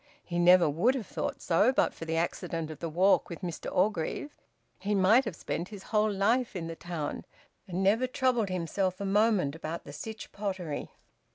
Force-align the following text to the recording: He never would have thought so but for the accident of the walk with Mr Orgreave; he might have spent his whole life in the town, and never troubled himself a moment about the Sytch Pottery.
He 0.23 0.39
never 0.39 0.67
would 0.67 0.95
have 0.95 1.05
thought 1.05 1.43
so 1.43 1.71
but 1.71 1.93
for 1.93 2.05
the 2.05 2.17
accident 2.17 2.71
of 2.71 2.79
the 2.79 2.89
walk 2.89 3.29
with 3.29 3.41
Mr 3.41 3.71
Orgreave; 3.71 4.35
he 4.79 4.95
might 4.95 5.25
have 5.25 5.35
spent 5.35 5.67
his 5.69 5.83
whole 5.93 6.11
life 6.11 6.55
in 6.55 6.65
the 6.65 6.75
town, 6.75 7.23
and 7.67 7.83
never 7.83 8.07
troubled 8.07 8.49
himself 8.49 8.99
a 8.99 9.05
moment 9.05 9.53
about 9.53 9.83
the 9.83 9.91
Sytch 9.93 10.31
Pottery. 10.31 10.89